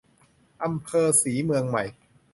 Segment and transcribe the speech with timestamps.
[0.63, 1.83] อำเภอศรีเมืองใหม่